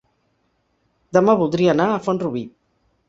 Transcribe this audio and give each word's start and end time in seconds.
Demà 1.17 1.35
voldria 1.43 1.77
anar 1.77 1.87
a 1.91 2.01
Font-rubí. 2.07 2.43